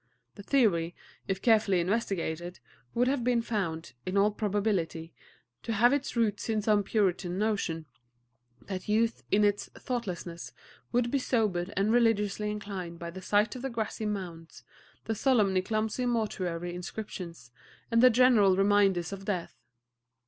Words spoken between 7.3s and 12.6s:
notion that youth in its thoughtlessness would be sobered and religiously